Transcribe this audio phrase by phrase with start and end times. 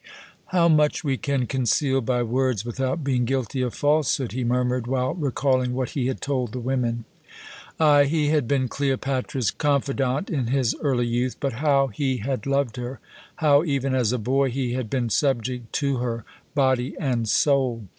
[0.47, 5.13] "How much we can conceal by words without being guilty of falsehood!" he murmured, while
[5.13, 7.05] recalling what he had told the women.
[7.79, 12.77] Ay, he had been Cleopatra's confidant in his early youth, but how he had loved
[12.77, 12.99] her,
[13.35, 16.25] how, even as a boy, he had been subject to her,
[16.55, 17.83] body and soul!